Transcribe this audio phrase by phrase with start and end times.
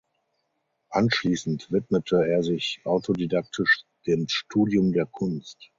[0.89, 5.69] Anschließend widmete er sich autodidaktisch dem Studium der Kunst.